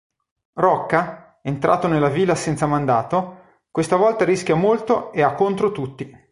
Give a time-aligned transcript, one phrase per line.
[0.53, 6.11] Rocca, entrato nella villa senza mandato, questa volta rischia molto e ha contro tutti.